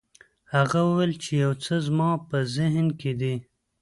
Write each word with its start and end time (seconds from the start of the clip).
هغه 0.55 0.79
وویل 0.87 1.13
چې 1.23 1.31
یو 1.43 1.51
څه 1.63 1.73
زما 1.87 2.09
په 2.27 2.37
ذهن 2.55 2.87
کې 2.99 3.11
دي. 3.21 3.35